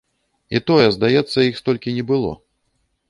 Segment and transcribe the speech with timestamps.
[0.59, 2.31] І тое, здаецца, іх столькі не было.